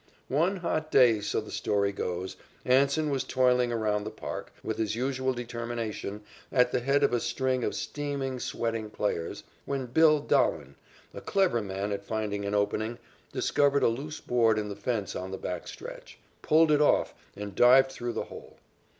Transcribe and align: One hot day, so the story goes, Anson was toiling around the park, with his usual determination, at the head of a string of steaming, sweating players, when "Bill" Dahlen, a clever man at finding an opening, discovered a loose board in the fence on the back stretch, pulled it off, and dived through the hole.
One 0.29 0.55
hot 0.57 0.89
day, 0.89 1.21
so 1.21 1.39
the 1.41 1.51
story 1.51 1.91
goes, 1.91 2.35
Anson 2.65 3.11
was 3.11 3.23
toiling 3.23 3.71
around 3.71 4.03
the 4.03 4.09
park, 4.09 4.51
with 4.63 4.79
his 4.79 4.95
usual 4.95 5.31
determination, 5.31 6.23
at 6.51 6.71
the 6.71 6.79
head 6.79 7.03
of 7.03 7.13
a 7.13 7.19
string 7.19 7.63
of 7.63 7.75
steaming, 7.75 8.39
sweating 8.39 8.89
players, 8.89 9.43
when 9.65 9.85
"Bill" 9.85 10.19
Dahlen, 10.19 10.73
a 11.13 11.21
clever 11.21 11.61
man 11.61 11.91
at 11.91 12.03
finding 12.03 12.45
an 12.45 12.55
opening, 12.55 12.97
discovered 13.31 13.83
a 13.83 13.89
loose 13.89 14.19
board 14.19 14.57
in 14.57 14.69
the 14.69 14.75
fence 14.75 15.15
on 15.15 15.29
the 15.29 15.37
back 15.37 15.67
stretch, 15.67 16.17
pulled 16.41 16.71
it 16.71 16.81
off, 16.81 17.13
and 17.35 17.53
dived 17.53 17.91
through 17.91 18.13
the 18.13 18.23
hole. 18.23 18.57